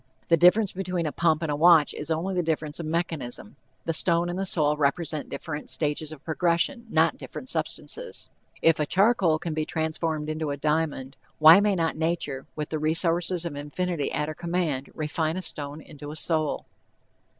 [0.29, 3.55] The difference between a pump and a watch is only a difference of mechanism.
[3.85, 8.31] The stone and the soul represent different stages of progression, not different substances.
[8.63, 12.79] If a charcoal can be transformed into a diamond, why may not nature, with the
[12.79, 16.65] resources of infinity at her command, refine a stone into a soul?